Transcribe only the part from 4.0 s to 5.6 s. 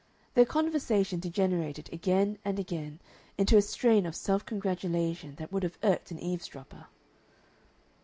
of self congratulation that